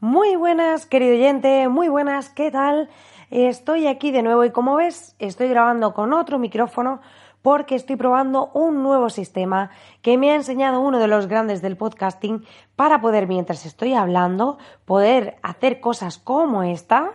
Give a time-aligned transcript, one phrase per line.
[0.00, 2.90] Muy buenas, querido oyente, muy buenas, ¿qué tal?
[3.30, 7.00] Estoy aquí de nuevo y como ves, estoy grabando con otro micrófono
[7.40, 9.70] porque estoy probando un nuevo sistema
[10.02, 12.44] que me ha enseñado uno de los grandes del podcasting
[12.76, 17.12] para poder, mientras estoy hablando, poder hacer cosas como esta.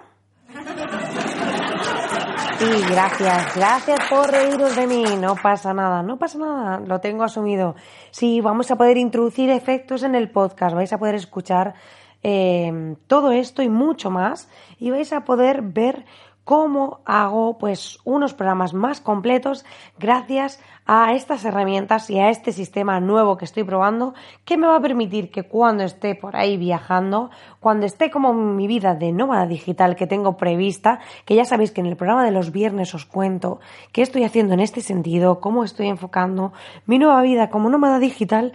[2.58, 5.04] Sí, gracias, gracias por reíros de mí.
[5.20, 7.76] No pasa nada, no pasa nada, lo tengo asumido.
[8.10, 11.76] Sí, vamos a poder introducir efectos en el podcast, vais a poder escuchar
[12.24, 16.06] eh, todo esto y mucho más y vais a poder ver
[16.44, 19.64] cómo hago pues unos programas más completos
[20.00, 24.78] gracias a estas herramientas y a este sistema nuevo que estoy probando que me va
[24.78, 29.46] a permitir que cuando esté por ahí viajando, cuando esté como mi vida de nómada
[29.46, 33.06] digital que tengo prevista, que ya sabéis que en el programa de los viernes os
[33.06, 33.60] cuento
[33.92, 36.52] qué estoy haciendo en este sentido, cómo estoy enfocando
[36.88, 38.54] mi nueva vida como nómada digital,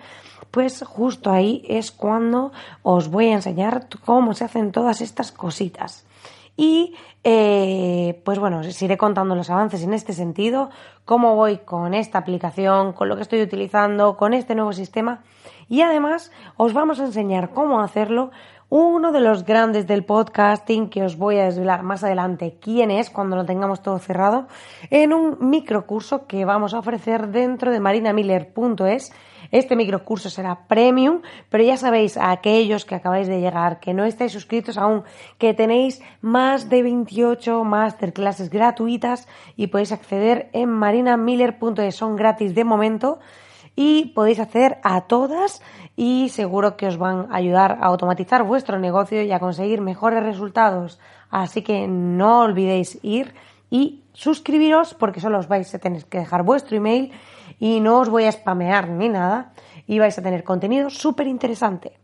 [0.56, 2.50] pues justo ahí es cuando
[2.82, 6.06] os voy a enseñar cómo se hacen todas estas cositas.
[6.56, 10.70] Y eh, pues bueno, os iré contando los avances en este sentido,
[11.04, 15.24] cómo voy con esta aplicación, con lo que estoy utilizando, con este nuevo sistema.
[15.68, 18.30] Y además os vamos a enseñar cómo hacerlo
[18.70, 23.10] uno de los grandes del podcasting que os voy a desvelar más adelante quién es
[23.10, 24.48] cuando lo tengamos todo cerrado
[24.88, 29.12] en un microcurso que vamos a ofrecer dentro de marinamiller.es
[29.50, 34.04] este microcurso será premium, pero ya sabéis, a aquellos que acabáis de llegar, que no
[34.04, 35.04] estáis suscritos aún,
[35.38, 42.64] que tenéis más de 28 masterclasses gratuitas y podéis acceder en marinamiller.es, son gratis de
[42.64, 43.18] momento
[43.76, 45.62] y podéis hacer a todas
[45.96, 50.22] y seguro que os van a ayudar a automatizar vuestro negocio y a conseguir mejores
[50.22, 50.98] resultados.
[51.30, 53.34] Así que no olvidéis ir
[53.70, 57.12] y suscribiros porque solo os vais a tener que dejar vuestro email
[57.58, 59.52] y no os voy a spamear ni nada
[59.86, 61.98] y vais a tener contenido súper interesante.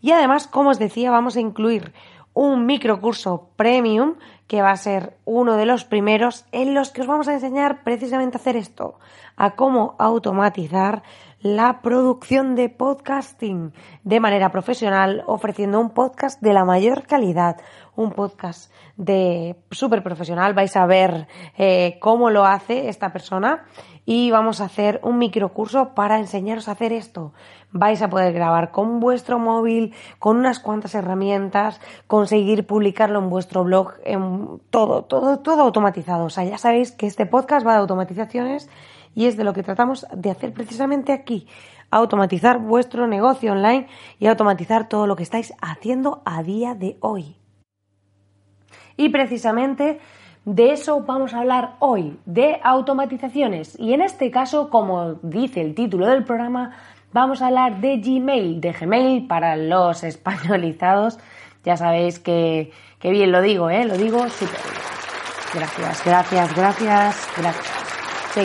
[0.00, 1.92] Y además, como os decía, vamos a incluir
[2.34, 4.14] un microcurso premium
[4.46, 7.82] que va a ser uno de los primeros en los que os vamos a enseñar
[7.82, 8.98] precisamente a hacer esto,
[9.36, 11.02] a cómo automatizar
[11.40, 13.72] la producción de podcasting
[14.02, 17.58] de manera profesional, ofreciendo un podcast de la mayor calidad,
[17.94, 20.54] un podcast de súper profesional.
[20.54, 23.64] Vais a ver eh, cómo lo hace esta persona
[24.04, 27.32] y vamos a hacer un microcurso para enseñaros a hacer esto.
[27.70, 33.62] Vais a poder grabar con vuestro móvil, con unas cuantas herramientas, conseguir publicarlo en vuestro
[33.62, 36.24] blog, en todo, todo, todo automatizado.
[36.24, 38.68] O sea, ya sabéis que este podcast va de automatizaciones
[39.14, 41.46] y es de lo que tratamos de hacer precisamente aquí.
[41.90, 43.86] Automatizar vuestro negocio online
[44.18, 47.36] y automatizar todo lo que estáis haciendo a día de hoy.
[48.96, 50.00] Y precisamente
[50.44, 53.78] de eso vamos a hablar hoy, de automatizaciones.
[53.78, 56.72] Y en este caso, como dice el título del programa,
[57.12, 61.18] vamos a hablar de Gmail, de Gmail para los españolizados.
[61.64, 63.84] Ya sabéis que, bien lo digo, ¿eh?
[63.84, 64.88] Lo digo súper bien.
[65.54, 67.77] Gracias, gracias, gracias, gracias.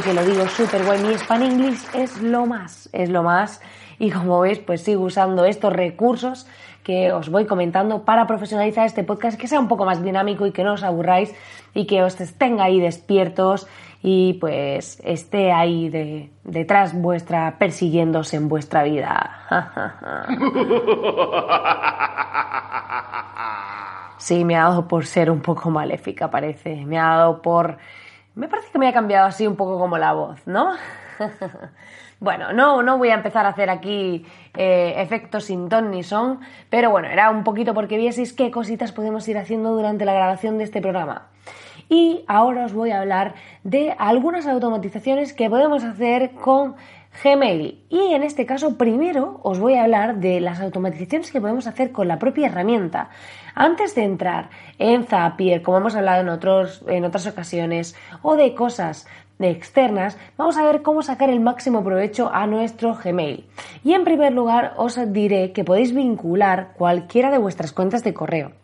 [0.02, 1.04] Que lo digo súper guay.
[1.04, 3.62] Mi Span English es lo más, es lo más.
[4.00, 6.48] Y como veis, pues sigo usando estos recursos
[6.84, 10.52] que os voy comentando para profesionalizar este podcast, que sea un poco más dinámico y
[10.52, 11.36] que no os aburráis
[11.76, 13.68] y que os tenga ahí despiertos
[14.02, 19.42] y pues esté ahí de, detrás vuestra persiguiéndose en vuestra vida.
[24.24, 26.86] Sí, me ha dado por ser un poco maléfica, parece.
[26.86, 27.78] Me ha dado por...
[28.36, 30.74] Me parece que me ha cambiado así un poco como la voz, ¿no?
[32.24, 34.26] Bueno, no, no voy a empezar a hacer aquí
[34.56, 38.94] eh, efectos sin ton ni son, pero bueno, era un poquito porque vieseis qué cositas
[38.94, 41.28] podemos ir haciendo durante la grabación de este programa.
[41.90, 43.34] Y ahora os voy a hablar
[43.66, 46.76] de algunas automatizaciones que podemos hacer con
[47.22, 47.84] Gmail.
[47.90, 51.92] Y en este caso, primero os voy a hablar de las automatizaciones que podemos hacer
[51.92, 53.10] con la propia herramienta.
[53.56, 54.50] Antes de entrar
[54.80, 59.08] en Zapier, como hemos hablado en, otros, en otras ocasiones, o de cosas
[59.40, 63.46] externas, vamos a ver cómo sacar el máximo provecho a nuestro Gmail.
[63.84, 68.63] Y en primer lugar os diré que podéis vincular cualquiera de vuestras cuentas de correo.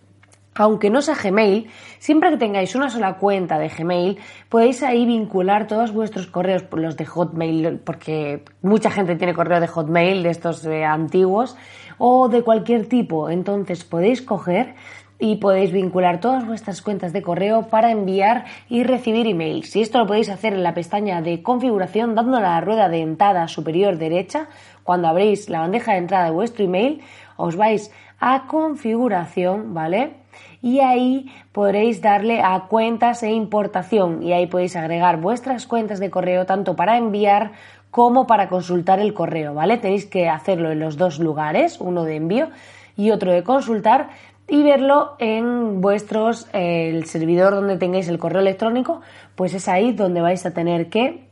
[0.55, 1.69] Aunque no sea Gmail,
[1.99, 4.17] siempre que tengáis una sola cuenta de Gmail,
[4.49, 9.67] podéis ahí vincular todos vuestros correos, los de Hotmail, porque mucha gente tiene correo de
[9.67, 11.55] Hotmail, de estos eh, antiguos,
[11.97, 13.29] o de cualquier tipo.
[13.29, 14.75] Entonces podéis coger
[15.19, 19.75] y podéis vincular todas vuestras cuentas de correo para enviar y recibir emails.
[19.75, 23.01] Y esto lo podéis hacer en la pestaña de configuración dándole a la rueda de
[23.01, 24.47] entrada superior derecha.
[24.83, 27.01] Cuando abréis la bandeja de entrada de vuestro email,
[27.35, 30.13] os vais a configuración, ¿vale?
[30.61, 36.09] Y ahí podréis darle a cuentas e importación y ahí podéis agregar vuestras cuentas de
[36.09, 37.51] correo tanto para enviar
[37.91, 39.77] como para consultar el correo, ¿vale?
[39.77, 42.49] Tenéis que hacerlo en los dos lugares, uno de envío
[42.95, 44.09] y otro de consultar
[44.47, 49.01] y verlo en vuestros eh, el servidor donde tengáis el correo electrónico,
[49.35, 51.28] pues es ahí donde vais a tener que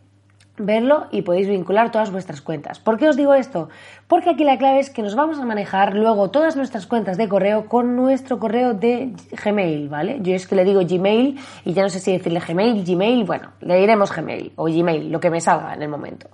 [0.57, 2.79] verlo y podéis vincular todas vuestras cuentas.
[2.79, 3.69] ¿Por qué os digo esto?
[4.07, 7.27] Porque aquí la clave es que nos vamos a manejar luego todas nuestras cuentas de
[7.27, 9.13] correo con nuestro correo de
[9.43, 10.19] Gmail, ¿vale?
[10.21, 13.51] Yo es que le digo Gmail y ya no sé si decirle Gmail, Gmail, bueno,
[13.61, 16.27] le diremos Gmail o Gmail, lo que me salga en el momento.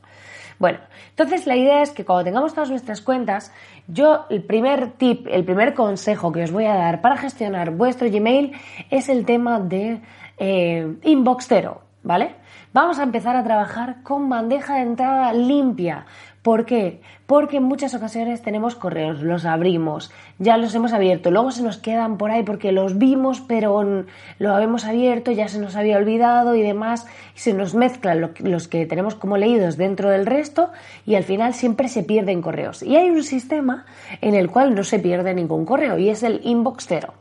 [0.59, 0.79] Bueno,
[1.09, 3.51] entonces la idea es que cuando tengamos todas nuestras cuentas,
[3.87, 8.09] yo el primer tip, el primer consejo que os voy a dar para gestionar vuestro
[8.09, 8.53] Gmail
[8.89, 9.99] es el tema de
[10.37, 12.35] eh, Inbox Zero, ¿vale?
[12.73, 16.05] Vamos a empezar a trabajar con bandeja de entrada limpia.
[16.41, 16.99] ¿Por qué?
[17.25, 21.77] Porque en muchas ocasiones tenemos correos, los abrimos, ya los hemos abierto, luego se nos
[21.77, 23.81] quedan por ahí porque los vimos, pero
[24.39, 28.67] lo habíamos abierto, ya se nos había olvidado y demás, y se nos mezclan los
[28.67, 30.71] que tenemos como leídos dentro del resto
[31.05, 32.83] y al final siempre se pierden correos.
[32.83, 33.85] Y hay un sistema
[34.19, 37.13] en el cual no se pierde ningún correo y es el inbox cero.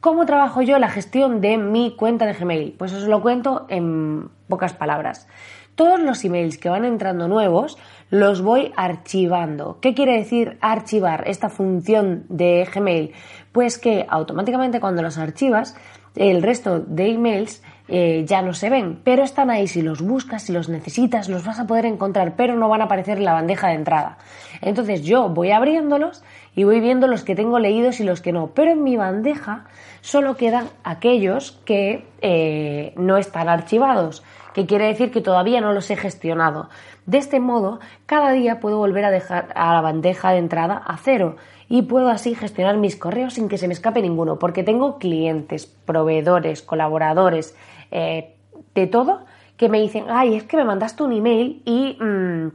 [0.00, 2.72] ¿Cómo trabajo yo la gestión de mi cuenta de Gmail?
[2.78, 5.28] Pues os lo cuento en pocas palabras.
[5.74, 7.76] Todos los emails que van entrando nuevos
[8.08, 9.76] los voy archivando.
[9.82, 13.12] ¿Qué quiere decir archivar esta función de Gmail?
[13.52, 15.76] Pues que automáticamente cuando los archivas,
[16.16, 17.62] el resto de emails
[17.92, 19.66] eh, ya no se ven, pero están ahí.
[19.66, 22.84] Si los buscas, si los necesitas, los vas a poder encontrar, pero no van a
[22.84, 24.18] aparecer en la bandeja de entrada.
[24.60, 26.22] Entonces yo voy abriéndolos
[26.54, 28.48] y voy viendo los que tengo leídos y los que no.
[28.54, 29.64] Pero en mi bandeja
[30.02, 34.22] solo quedan aquellos que eh, no están archivados,
[34.54, 36.68] que quiere decir que todavía no los he gestionado.
[37.06, 40.96] De este modo, cada día puedo volver a dejar a la bandeja de entrada a
[40.96, 41.36] cero
[41.70, 45.66] y puedo así gestionar mis correos sin que se me escape ninguno, porque tengo clientes,
[45.66, 47.56] proveedores, colaboradores,
[47.92, 48.34] eh,
[48.74, 49.20] de todo,
[49.56, 52.48] que me dicen, ay, es que me mandaste un email y mm,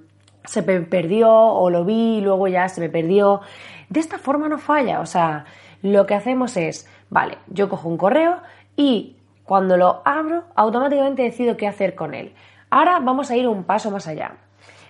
[0.44, 3.40] se me perdió o lo vi y luego ya se me perdió.
[3.90, 5.46] De esta forma no falla, o sea,
[5.82, 8.42] lo que hacemos es, vale, yo cojo un correo
[8.76, 9.16] y
[9.46, 12.34] cuando lo abro, automáticamente decido qué hacer con él.
[12.70, 14.34] Ahora vamos a ir un paso más allá.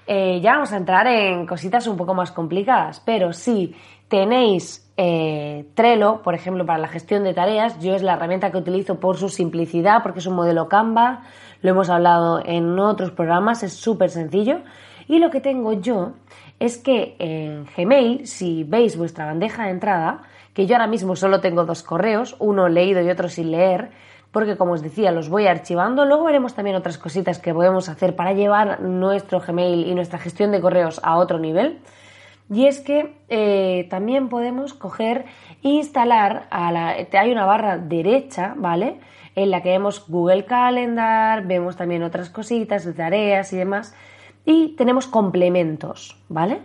[0.08, 3.76] Eh, ya vamos a entrar en cositas un poco más complicadas, pero si
[4.08, 8.58] tenéis eh, Trello, por ejemplo, para la gestión de tareas, yo es la herramienta que
[8.58, 11.24] utilizo por su simplicidad, porque es un modelo Canva,
[11.62, 14.60] lo hemos hablado en otros programas, es súper sencillo.
[15.08, 16.14] Y lo que tengo yo
[16.60, 20.22] es que en Gmail, si veis vuestra bandeja de entrada,
[20.54, 23.92] que yo ahora mismo solo tengo dos correos, uno leído y otro sin leer,
[24.32, 26.06] porque como os decía, los voy archivando.
[26.06, 30.52] Luego veremos también otras cositas que podemos hacer para llevar nuestro Gmail y nuestra gestión
[30.52, 31.80] de correos a otro nivel.
[32.50, 35.26] Y es que eh, también podemos coger
[35.64, 39.00] e instalar, a la, hay una barra derecha, ¿vale?
[39.36, 43.96] En la que vemos Google Calendar, vemos también otras cositas tareas y demás.
[44.46, 46.60] Y tenemos complementos, ¿vale?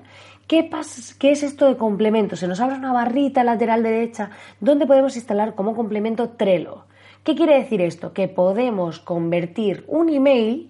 [0.46, 2.36] ¿Qué, pasa, ¿Qué es esto de complemento?
[2.36, 6.84] Se nos abre una barrita lateral derecha donde podemos instalar como complemento Trello.
[7.24, 8.12] ¿Qué quiere decir esto?
[8.12, 10.69] Que podemos convertir un email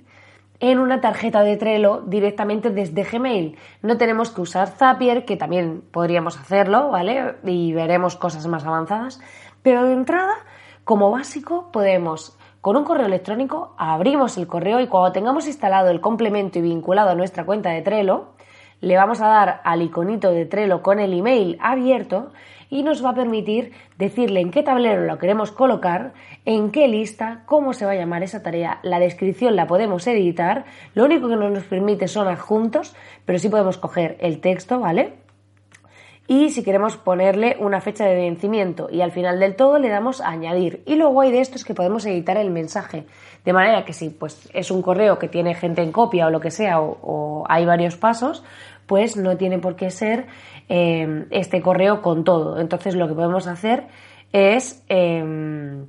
[0.61, 3.57] en una tarjeta de Trello directamente desde Gmail.
[3.83, 7.37] No tenemos que usar Zapier, que también podríamos hacerlo, ¿vale?
[7.45, 9.21] Y veremos cosas más avanzadas.
[9.63, 10.35] Pero de entrada,
[10.85, 16.03] como básico, podemos con un correo electrónico abrimos el correo y cuando tengamos instalado el
[16.03, 18.35] complemento y vinculado a nuestra cuenta de Trello,
[18.81, 22.33] le vamos a dar al iconito de Trello con el email abierto
[22.71, 26.13] y nos va a permitir decirle en qué tablero lo queremos colocar,
[26.45, 30.65] en qué lista, cómo se va a llamar esa tarea, la descripción la podemos editar,
[30.95, 32.95] lo único que no nos permite son adjuntos,
[33.25, 35.15] pero sí podemos coger el texto, ¿vale?
[36.29, 40.21] Y si queremos ponerle una fecha de vencimiento y al final del todo le damos
[40.21, 40.81] a añadir.
[40.87, 43.05] Y lo guay de esto es que podemos editar el mensaje.
[43.45, 46.39] De manera que si pues, es un correo que tiene gente en copia o lo
[46.39, 48.45] que sea, o hay varios pasos,
[48.91, 50.27] pues no tiene por qué ser
[50.69, 52.59] eh, este correo con todo.
[52.59, 53.87] Entonces lo que podemos hacer
[54.33, 55.87] es em,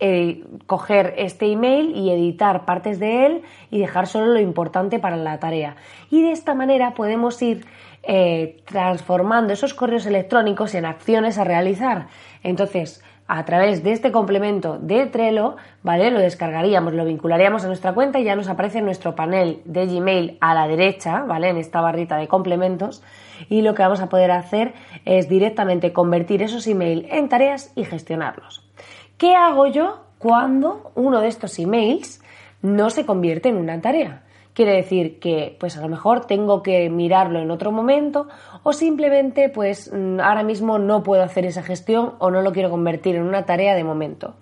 [0.00, 5.16] eh, coger este email y editar partes de él y dejar solo lo importante para
[5.16, 5.76] la tarea.
[6.10, 7.64] Y de esta manera podemos ir
[8.02, 12.08] eh, transformando esos correos electrónicos en acciones a realizar.
[12.42, 16.10] Entonces, a través de este complemento de Trello, ¿vale?
[16.10, 20.36] Lo descargaríamos, lo vincularíamos a nuestra cuenta y ya nos aparece nuestro panel de Gmail
[20.40, 21.48] a la derecha, ¿vale?
[21.48, 23.04] En esta barrita de complementos.
[23.48, 27.84] Y lo que vamos a poder hacer es directamente convertir esos emails en tareas y
[27.84, 28.68] gestionarlos.
[29.16, 32.20] ¿Qué hago yo cuando uno de estos emails
[32.62, 34.24] no se convierte en una tarea?
[34.52, 38.26] Quiere decir que, pues a lo mejor tengo que mirarlo en otro momento
[38.62, 42.70] o simplemente, pues mm, ahora mismo no puedo hacer esa gestión o no lo quiero
[42.70, 44.34] convertir en una tarea de momento.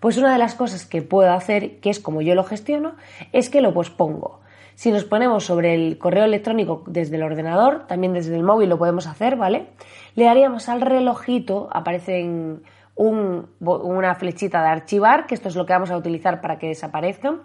[0.00, 2.94] Pues una de las cosas que puedo hacer, que es como yo lo gestiono,
[3.32, 4.40] es que lo pospongo.
[4.74, 8.76] Si nos ponemos sobre el correo electrónico desde el ordenador, también desde el móvil lo
[8.76, 9.68] podemos hacer, ¿vale?
[10.14, 12.62] Le daríamos al relojito, aparece en
[12.96, 17.42] una flechita de archivar, que esto es lo que vamos a utilizar para que desaparezcan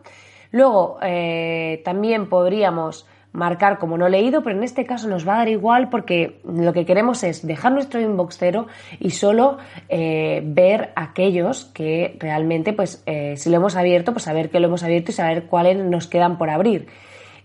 [0.51, 5.37] Luego, eh, también podríamos marcar como no leído, pero en este caso nos va a
[5.39, 8.65] dar igual porque lo que queremos es dejar nuestro inbox cero
[8.99, 14.49] y solo eh, ver aquellos que realmente, pues eh, si lo hemos abierto, pues saber
[14.49, 16.87] que lo hemos abierto y saber cuáles nos quedan por abrir.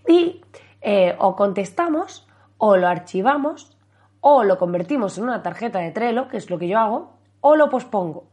[0.07, 0.41] Y
[1.17, 2.27] o contestamos
[2.59, 3.75] o lo archivamos
[4.21, 7.55] o lo convertimos en una tarjeta de Trello, que es lo que yo hago, o
[7.55, 8.25] lo pospongo.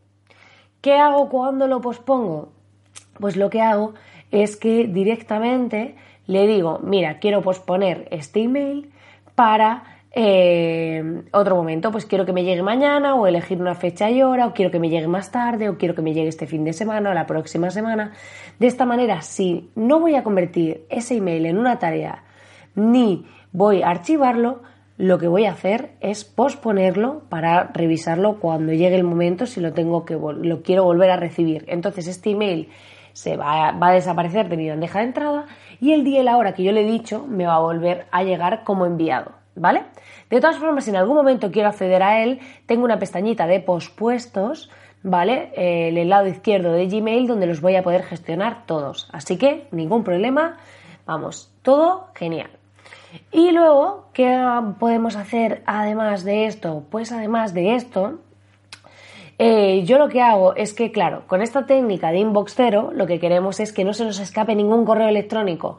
[0.81, 2.53] ¿Qué hago cuando lo pospongo?
[3.21, 3.95] Pues lo que hago
[4.33, 5.95] es que directamente
[6.27, 8.91] le digo, mira, quiero posponer este email
[9.35, 9.85] para
[10.15, 14.47] eh, otro momento, pues quiero que me llegue mañana o elegir una fecha y hora
[14.47, 16.73] o quiero que me llegue más tarde o quiero que me llegue este fin de
[16.73, 18.13] semana o la próxima semana.
[18.59, 22.25] De esta manera, si no voy a convertir ese email en una tarea
[22.75, 24.63] ni voy a archivarlo,
[24.99, 29.73] lo que voy a hacer es posponerlo para revisarlo cuando llegue el momento si lo
[29.73, 31.65] tengo que lo quiero volver a recibir.
[31.69, 32.69] Entonces este email
[33.13, 35.47] se va, a desaparecer de mi bandeja de entrada
[35.81, 38.07] y el día y la hora que yo le he dicho me va a volver
[38.11, 39.85] a llegar como enviado, ¿vale?
[40.31, 43.61] De todas formas, si en algún momento quiero acceder a él, tengo una pestañita de
[43.61, 44.71] pospuestos,
[45.03, 45.53] ¿vale?
[45.55, 49.09] En el lado izquierdo de Gmail donde los voy a poder gestionar todos.
[49.13, 50.57] Así que ningún problema,
[51.07, 52.51] vamos, todo genial.
[53.31, 54.41] Y luego, ¿qué
[54.79, 56.85] podemos hacer además de esto?
[56.91, 58.21] Pues además de esto,
[59.45, 63.09] eh, yo lo que hago es que, claro, con esta técnica de inbox cero, lo
[63.09, 65.79] que queremos es que no se nos escape ningún correo electrónico.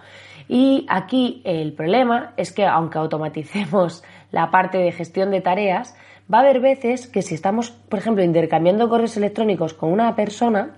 [0.49, 5.95] Y aquí el problema es que, aunque automaticemos la parte de gestión de tareas,
[6.31, 10.75] va a haber veces que si estamos, por ejemplo, intercambiando correos electrónicos con una persona,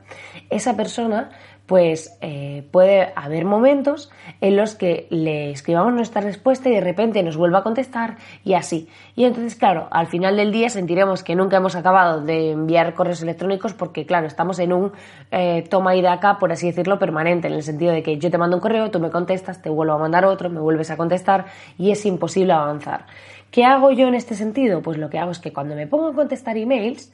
[0.52, 1.32] esa persona
[1.66, 7.24] pues eh, puede haber momentos en los que le escribamos nuestra respuesta y de repente
[7.24, 8.88] nos vuelva a contestar y así.
[9.16, 13.22] Y entonces, claro, al final del día sentiremos que nunca hemos acabado de enviar correos
[13.22, 14.92] electrónicos porque, claro, estamos en un
[15.32, 18.38] eh, toma y daca, por así decirlo, permanente, en el sentido de que yo te
[18.38, 21.46] mando un correo, tú me contestas, te vuelvo a mandar otro, me vuelves a contestar
[21.78, 23.06] y es imposible avanzar.
[23.50, 24.82] ¿Qué hago yo en este sentido?
[24.82, 27.12] Pues lo que hago es que cuando me pongo a contestar emails,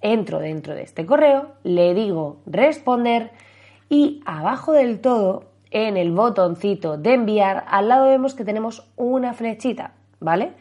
[0.00, 3.32] entro dentro de este correo, le digo responder,
[3.90, 9.34] y abajo del todo, en el botoncito de enviar, al lado vemos que tenemos una
[9.34, 10.52] flechita, ¿vale?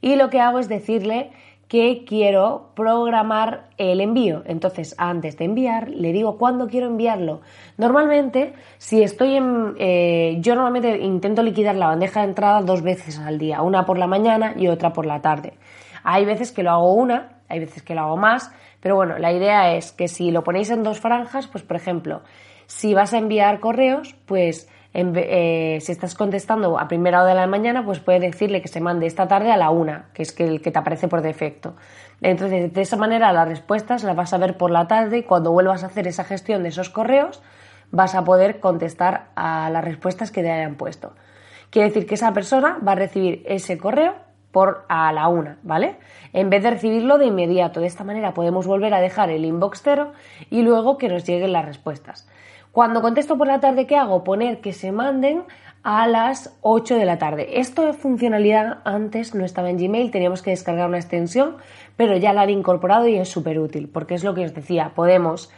[0.00, 1.30] Y lo que hago es decirle
[1.68, 4.42] que quiero programar el envío.
[4.46, 7.40] Entonces, antes de enviar, le digo cuándo quiero enviarlo.
[7.76, 9.74] Normalmente, si estoy en...
[9.78, 13.98] Eh, yo normalmente intento liquidar la bandeja de entrada dos veces al día, una por
[13.98, 15.54] la mañana y otra por la tarde.
[16.04, 19.32] Hay veces que lo hago una, hay veces que lo hago más, pero bueno, la
[19.32, 22.22] idea es que si lo ponéis en dos franjas, pues por ejemplo,
[22.66, 27.46] si vas a enviar correos, pues eh, si estás contestando a primera hora de la
[27.46, 30.62] mañana, pues puedes decirle que se mande esta tarde a la una, que es el
[30.62, 31.74] que te aparece por defecto.
[32.22, 35.52] Entonces, de esa manera las respuestas las vas a ver por la tarde y cuando
[35.52, 37.42] vuelvas a hacer esa gestión de esos correos,
[37.90, 41.12] vas a poder contestar a las respuestas que te hayan puesto.
[41.70, 44.14] Quiere decir que esa persona va a recibir ese correo
[44.50, 45.96] por a la una, ¿vale?
[46.32, 47.80] En vez de recibirlo de inmediato.
[47.80, 50.12] De esta manera podemos volver a dejar el inbox cero
[50.48, 52.26] y luego que nos lleguen las respuestas.
[52.76, 54.22] Cuando contesto por la tarde, ¿qué hago?
[54.22, 55.44] Poner que se manden
[55.82, 57.58] a las 8 de la tarde.
[57.58, 61.56] Esto de funcionalidad antes no estaba en Gmail, teníamos que descargar una extensión,
[61.96, 64.92] pero ya la han incorporado y es súper útil, porque es lo que os decía,
[64.94, 65.50] podemos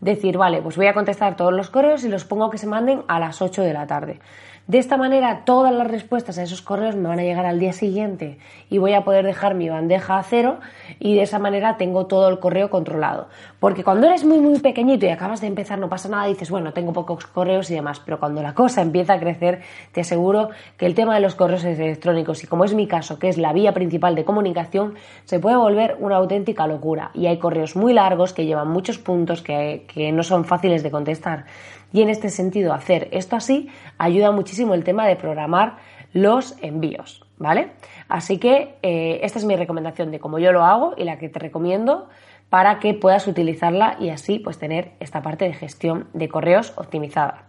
[0.00, 3.04] decir, vale, pues voy a contestar todos los correos y los pongo que se manden
[3.08, 4.20] a las 8 de la tarde.
[4.66, 7.72] De esta manera, todas las respuestas a esos correos me van a llegar al día
[7.72, 10.58] siguiente y voy a poder dejar mi bandeja a cero
[10.98, 13.28] y de esa manera tengo todo el correo controlado.
[13.66, 16.72] Porque cuando eres muy, muy pequeñito y acabas de empezar, no pasa nada, dices, bueno,
[16.72, 18.00] tengo pocos correos y demás.
[18.04, 21.64] Pero cuando la cosa empieza a crecer, te aseguro que el tema de los correos
[21.64, 24.94] electrónicos, y como es mi caso, que es la vía principal de comunicación,
[25.24, 27.10] se puede volver una auténtica locura.
[27.12, 30.92] Y hay correos muy largos que llevan muchos puntos que, que no son fáciles de
[30.92, 31.46] contestar.
[31.92, 33.68] Y en este sentido, hacer esto así
[33.98, 35.78] ayuda muchísimo el tema de programar
[36.12, 37.72] los envíos, ¿vale?
[38.08, 41.28] Así que eh, esta es mi recomendación de cómo yo lo hago y la que
[41.28, 42.08] te recomiendo
[42.50, 47.46] para que puedas utilizarla y así pues tener esta parte de gestión de correos optimizada.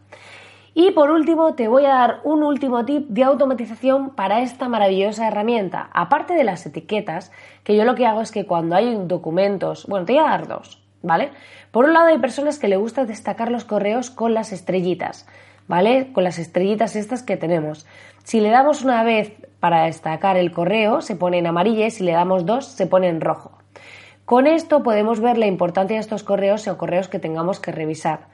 [0.80, 5.28] Y por último, te voy a dar un último tip de automatización para esta maravillosa
[5.28, 5.90] herramienta.
[5.92, 7.32] Aparte de las etiquetas,
[7.64, 10.48] que yo lo que hago es que cuando hay documentos, bueno, te voy a dar
[10.48, 11.32] dos, ¿vale?
[11.72, 15.26] Por un lado hay personas que le gusta destacar los correos con las estrellitas,
[15.68, 16.12] ¿vale?
[16.14, 17.88] Con las estrellitas estas que tenemos.
[18.24, 22.04] Si le damos una vez para destacar el correo, se pone en amarilla y si
[22.04, 23.57] le damos dos, se pone en rojo.
[24.28, 28.28] Con esto podemos ver la importancia de estos correos o correos que tengamos que revisar.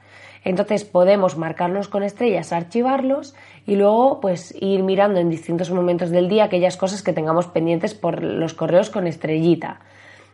[0.44, 3.36] Entonces podemos marcarlos con estrellas, archivarlos
[3.68, 7.94] y luego pues ir mirando en distintos momentos del día aquellas cosas que tengamos pendientes
[7.94, 9.82] por los correos con estrellita.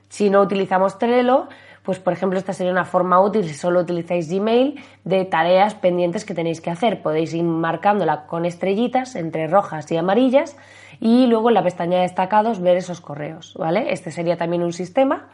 [0.08, 1.50] Si no utilizamos Trello,
[1.84, 6.24] pues por ejemplo esta sería una forma útil si solo utilizáis Gmail de tareas pendientes
[6.24, 7.02] que tenéis que hacer.
[7.02, 10.56] Podéis ir marcándola con estrellitas entre rojas y amarillas
[11.02, 13.92] y luego en la pestaña de destacados ver esos correos, ¿vale?
[13.92, 15.28] Este sería también un sistema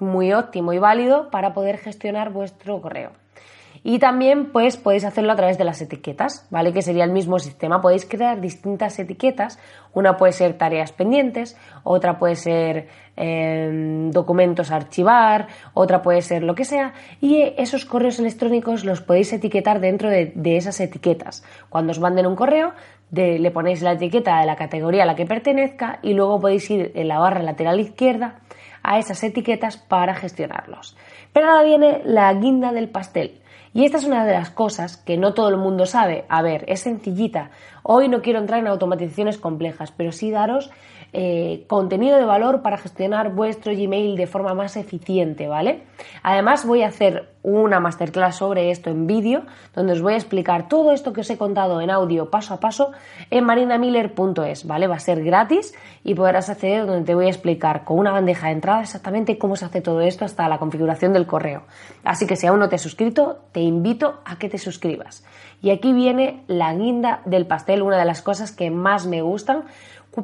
[0.00, 3.12] muy óptimo y válido para poder gestionar vuestro correo.
[3.82, 6.72] Y también pues podéis hacerlo a través de las etiquetas, ¿vale?
[6.72, 7.80] Que sería el mismo sistema.
[7.80, 9.58] Podéis crear distintas etiquetas.
[9.94, 16.42] Una puede ser tareas pendientes, otra puede ser em, documentos a archivar, otra puede ser
[16.42, 16.92] lo que sea.
[17.22, 21.42] Y esos correos electrónicos los podéis etiquetar dentro de, esas etiquetas.
[21.70, 22.72] Cuando os manden un correo,
[23.12, 26.92] le ponéis la etiqueta de la categoría a la que pertenezca y luego podéis ir
[26.94, 28.40] en la barra lateral izquierda
[28.82, 30.96] a esas etiquetas para gestionarlos.
[31.32, 33.40] Pero ahora viene la guinda del pastel.
[33.72, 36.24] Y esta es una de las cosas que no todo el mundo sabe.
[36.28, 37.50] A ver, es sencillita.
[37.82, 40.70] Hoy no quiero entrar en automatizaciones complejas, pero sí daros
[41.12, 45.82] eh, contenido de valor para gestionar vuestro Gmail de forma más eficiente, ¿vale?
[46.22, 49.42] Además voy a hacer una masterclass sobre esto en vídeo,
[49.74, 52.60] donde os voy a explicar todo esto que os he contado en audio paso a
[52.60, 52.92] paso
[53.30, 54.86] en marinamiller.es, ¿vale?
[54.86, 55.74] Va a ser gratis
[56.04, 59.56] y podrás acceder donde te voy a explicar con una bandeja de entrada exactamente cómo
[59.56, 61.62] se hace todo esto hasta la configuración del correo.
[62.04, 65.24] Así que si aún no te has suscrito, te invito a que te suscribas.
[65.62, 69.64] Y aquí viene la guinda del pastel, una de las cosas que más me gustan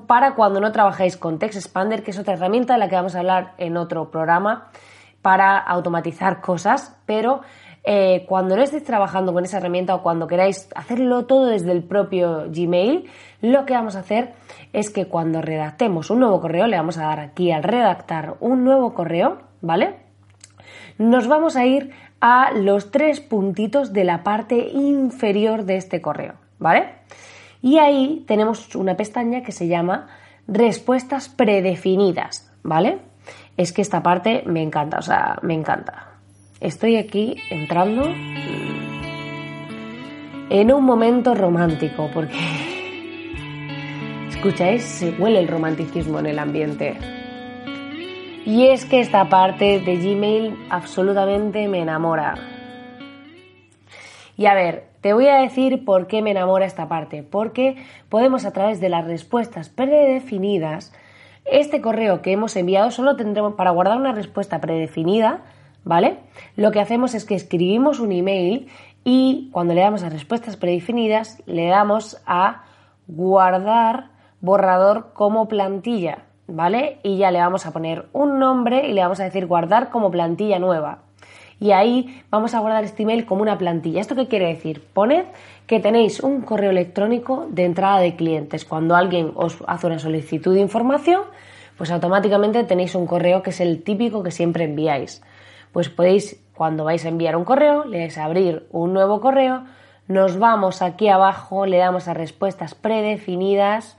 [0.06, 3.14] para cuando no trabajáis con Text Expander, que es otra herramienta de la que vamos
[3.14, 4.70] a hablar en otro programa
[5.22, 7.40] para automatizar cosas, pero
[7.88, 11.84] eh, cuando no estéis trabajando con esa herramienta o cuando queráis hacerlo todo desde el
[11.84, 13.08] propio Gmail,
[13.42, 14.34] lo que vamos a hacer
[14.72, 18.64] es que cuando redactemos un nuevo correo, le vamos a dar aquí al redactar un
[18.64, 19.96] nuevo correo, ¿vale?
[20.98, 26.34] Nos vamos a ir a los tres puntitos de la parte inferior de este correo,
[26.58, 26.88] ¿vale?
[27.66, 30.06] Y ahí tenemos una pestaña que se llama
[30.46, 32.98] respuestas predefinidas, ¿vale?
[33.56, 36.12] Es que esta parte me encanta, o sea, me encanta.
[36.60, 38.04] Estoy aquí entrando
[40.48, 42.38] en un momento romántico, porque
[44.28, 46.96] escucháis, se huele el romanticismo en el ambiente.
[48.44, 52.36] Y es que esta parte de Gmail absolutamente me enamora.
[54.36, 57.22] Y a ver, te voy a decir por qué me enamora esta parte.
[57.22, 57.76] Porque
[58.08, 60.92] podemos a través de las respuestas predefinidas,
[61.44, 65.44] este correo que hemos enviado solo tendremos para guardar una respuesta predefinida,
[65.84, 66.18] ¿vale?
[66.56, 68.66] Lo que hacemos es que escribimos un email
[69.04, 72.64] y cuando le damos a respuestas predefinidas le damos a
[73.06, 76.98] guardar borrador como plantilla, ¿vale?
[77.04, 80.10] Y ya le vamos a poner un nombre y le vamos a decir guardar como
[80.10, 81.05] plantilla nueva
[81.58, 84.00] y ahí vamos a guardar este email como una plantilla.
[84.00, 84.82] ¿Esto qué quiere decir?
[84.92, 85.24] Poned
[85.66, 88.64] que tenéis un correo electrónico de entrada de clientes.
[88.64, 91.22] Cuando alguien os hace una solicitud de información,
[91.78, 95.22] pues automáticamente tenéis un correo que es el típico que siempre enviáis.
[95.72, 99.64] Pues podéis, cuando vais a enviar un correo, le dais a abrir un nuevo correo,
[100.08, 103.98] nos vamos aquí abajo, le damos a respuestas predefinidas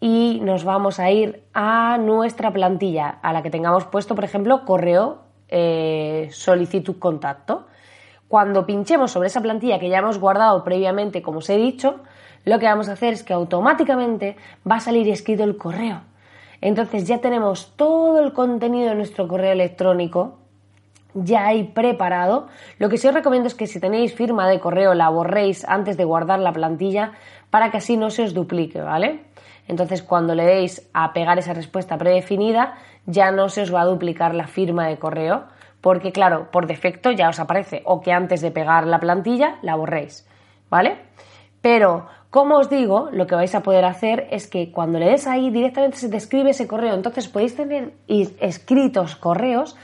[0.00, 4.64] y nos vamos a ir a nuestra plantilla, a la que tengamos puesto, por ejemplo,
[4.64, 7.66] correo eh, solicitud contacto.
[8.28, 12.00] Cuando pinchemos sobre esa plantilla que ya hemos guardado previamente, como os he dicho,
[12.44, 14.36] lo que vamos a hacer es que automáticamente
[14.70, 16.02] va a salir escrito el correo.
[16.60, 20.38] Entonces ya tenemos todo el contenido de nuestro correo electrónico
[21.14, 22.48] ya hay preparado.
[22.78, 25.96] Lo que sí os recomiendo es que si tenéis firma de correo la borréis antes
[25.96, 27.12] de guardar la plantilla
[27.50, 29.20] para que así no se os duplique, ¿vale?
[29.68, 32.74] Entonces cuando le deis a pegar esa respuesta predefinida
[33.08, 35.44] ya no se os va a duplicar la firma de correo,
[35.80, 39.76] porque claro, por defecto ya os aparece o que antes de pegar la plantilla la
[39.76, 40.28] borréis,
[40.68, 40.98] ¿vale?
[41.62, 45.26] Pero, como os digo, lo que vais a poder hacer es que cuando le des
[45.26, 49.74] ahí directamente se te escribe ese correo, entonces podéis tener escritos correos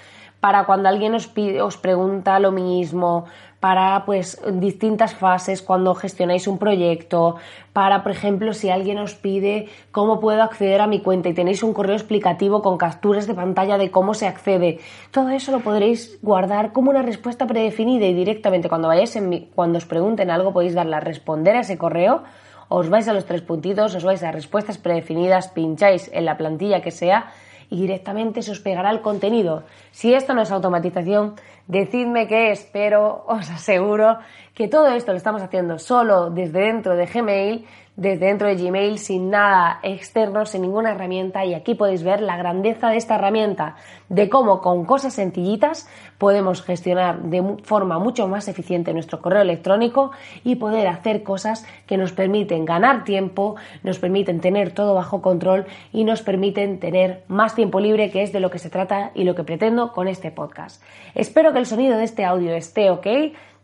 [0.40, 3.24] para cuando alguien os, pide, os pregunta lo mismo,
[3.64, 7.36] para pues distintas fases cuando gestionáis un proyecto,
[7.72, 11.62] para por ejemplo si alguien os pide cómo puedo acceder a mi cuenta y tenéis
[11.62, 14.80] un correo explicativo con capturas de pantalla de cómo se accede.
[15.10, 19.78] Todo eso lo podréis guardar como una respuesta predefinida y directamente cuando vayáis en cuando
[19.78, 22.22] os pregunten algo podéis darle a responder a ese correo
[22.68, 26.82] os vais a los tres puntitos, os vais a respuestas predefinidas, pincháis en la plantilla
[26.82, 27.32] que sea
[27.70, 29.64] y directamente se os pegará el contenido.
[29.90, 31.34] Si esto no es automatización,
[31.66, 34.18] decidme qué es, pero os aseguro
[34.54, 38.98] que todo esto lo estamos haciendo solo desde dentro de Gmail desde dentro de Gmail
[38.98, 43.76] sin nada externo, sin ninguna herramienta y aquí podéis ver la grandeza de esta herramienta,
[44.08, 45.88] de cómo con cosas sencillitas
[46.18, 50.10] podemos gestionar de forma mucho más eficiente nuestro correo electrónico
[50.42, 55.66] y poder hacer cosas que nos permiten ganar tiempo, nos permiten tener todo bajo control
[55.92, 59.22] y nos permiten tener más tiempo libre, que es de lo que se trata y
[59.22, 60.82] lo que pretendo con este podcast.
[61.14, 63.06] Espero que el sonido de este audio esté ok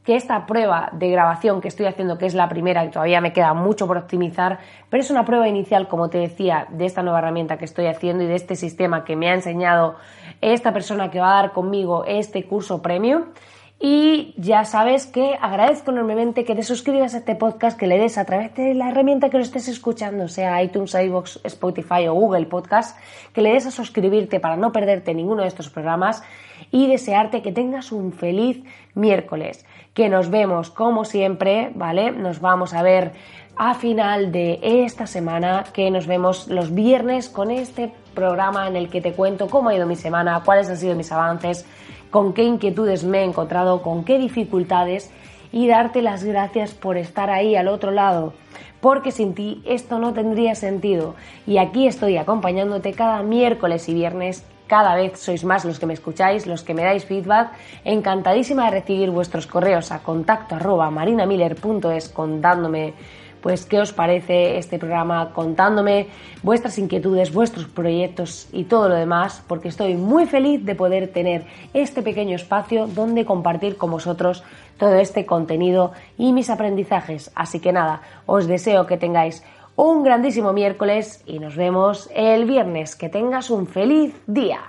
[0.05, 3.33] que esta prueba de grabación que estoy haciendo, que es la primera y todavía me
[3.33, 4.59] queda mucho por optimizar,
[4.89, 8.25] pero es una prueba inicial, como te decía, de esta nueva herramienta que estoy haciendo
[8.25, 9.97] y de este sistema que me ha enseñado
[10.41, 13.25] esta persona que va a dar conmigo este curso premium.
[13.83, 18.19] Y ya sabes que agradezco enormemente que te suscribas a este podcast, que le des
[18.19, 22.45] a través de la herramienta que lo estés escuchando, sea iTunes, iVoox, Spotify o Google
[22.45, 22.99] Podcast,
[23.33, 26.23] que le des a suscribirte para no perderte ninguno de estos programas
[26.71, 28.63] y desearte que tengas un feliz
[28.95, 32.11] miércoles que nos vemos como siempre, ¿vale?
[32.11, 33.13] Nos vamos a ver
[33.57, 38.89] a final de esta semana, que nos vemos los viernes con este programa en el
[38.89, 41.67] que te cuento cómo ha ido mi semana, cuáles han sido mis avances,
[42.11, 45.11] con qué inquietudes me he encontrado, con qué dificultades
[45.53, 48.33] y darte las gracias por estar ahí al otro lado,
[48.81, 51.15] porque sin ti esto no tendría sentido.
[51.47, 55.95] Y aquí estoy acompañándote cada miércoles y viernes cada vez sois más los que me
[55.99, 57.51] escucháis, los que me dais feedback.
[57.83, 62.95] Encantadísima de recibir vuestros correos a contacto arroba marinamiller.es contándome
[63.41, 66.09] pues qué os parece este programa, contándome
[66.43, 71.47] vuestras inquietudes, vuestros proyectos y todo lo demás, porque estoy muy feliz de poder tener
[71.73, 74.45] este pequeño espacio donde compartir con vosotros
[74.79, 77.33] todo este contenido y mis aprendizajes.
[77.35, 79.43] Así que nada, os deseo que tengáis
[79.81, 82.97] un grandísimo miércoles y nos vemos el viernes.
[82.97, 84.61] Que tengas un feliz día.